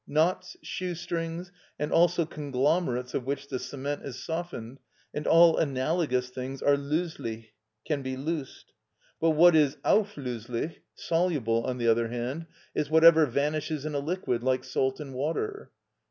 [0.07, 4.79] Knots, shoe strings, and also conglomerates of which the cement is softened,
[5.13, 7.49] and all analogous things are "löslich"
[7.85, 8.73] (can be loosed);
[9.19, 14.41] but what is "auflöslich" (soluble), on the other hand, is whatever vanishes in a liquid,
[14.41, 15.69] like salt in water.